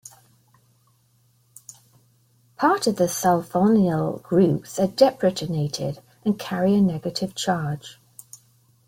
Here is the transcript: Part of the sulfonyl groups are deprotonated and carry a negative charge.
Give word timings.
Part 2.57 2.87
of 2.87 2.95
the 2.95 3.03
sulfonyl 3.03 4.23
groups 4.23 4.79
are 4.79 4.87
deprotonated 4.87 5.99
and 6.25 6.39
carry 6.39 6.73
a 6.73 6.81
negative 6.81 7.35
charge. 7.35 7.99